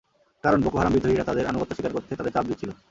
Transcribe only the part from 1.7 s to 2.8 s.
স্বীকার করতে তাঁদের চাপ দিচ্ছিল।